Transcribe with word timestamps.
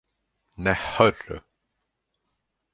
Nej, 0.55 0.73
hör 0.79 1.15
du! 1.27 1.41